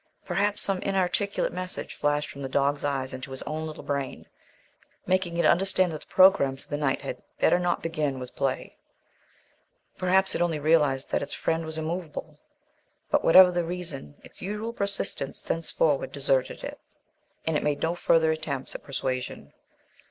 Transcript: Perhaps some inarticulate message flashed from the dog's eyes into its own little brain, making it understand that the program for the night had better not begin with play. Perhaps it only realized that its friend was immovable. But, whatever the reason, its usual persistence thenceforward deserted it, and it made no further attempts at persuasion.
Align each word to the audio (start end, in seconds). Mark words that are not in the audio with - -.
Perhaps 0.25 0.63
some 0.63 0.79
inarticulate 0.81 1.53
message 1.53 1.93
flashed 1.93 2.31
from 2.31 2.41
the 2.41 2.49
dog's 2.49 2.83
eyes 2.83 3.13
into 3.13 3.31
its 3.31 3.43
own 3.43 3.67
little 3.67 3.83
brain, 3.83 4.25
making 5.05 5.37
it 5.37 5.45
understand 5.45 5.91
that 5.91 6.01
the 6.01 6.07
program 6.07 6.55
for 6.57 6.67
the 6.67 6.75
night 6.75 7.01
had 7.03 7.21
better 7.39 7.59
not 7.59 7.83
begin 7.83 8.17
with 8.17 8.35
play. 8.35 8.77
Perhaps 9.99 10.33
it 10.33 10.41
only 10.41 10.57
realized 10.57 11.11
that 11.11 11.21
its 11.21 11.35
friend 11.35 11.65
was 11.65 11.77
immovable. 11.77 12.39
But, 13.11 13.23
whatever 13.23 13.51
the 13.51 13.63
reason, 13.63 14.15
its 14.23 14.41
usual 14.41 14.73
persistence 14.73 15.43
thenceforward 15.43 16.11
deserted 16.11 16.63
it, 16.63 16.79
and 17.45 17.55
it 17.55 17.61
made 17.61 17.83
no 17.83 17.93
further 17.93 18.31
attempts 18.31 18.73
at 18.73 18.81
persuasion. 18.81 19.53